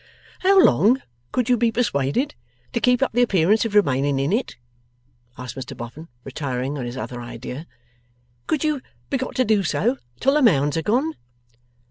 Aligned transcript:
'How 0.39 0.59
long 0.59 0.99
could 1.31 1.47
you 1.47 1.57
be 1.57 1.71
persuaded 1.71 2.33
to 2.73 2.79
keep 2.79 3.03
up 3.03 3.11
the 3.13 3.21
appearance 3.21 3.65
of 3.65 3.75
remaining 3.75 4.17
in 4.17 4.33
it?' 4.33 4.57
asked 5.37 5.55
Mr 5.55 5.77
Boffin, 5.77 6.07
retiring 6.23 6.75
on 6.75 6.85
his 6.85 6.97
other 6.97 7.21
idea. 7.21 7.67
'Could 8.47 8.63
you 8.63 8.81
be 9.11 9.17
got 9.17 9.35
to 9.35 9.45
do 9.45 9.61
so, 9.61 9.99
till 10.19 10.33
the 10.33 10.41
Mounds 10.41 10.75
are 10.75 10.81
gone? 10.81 11.13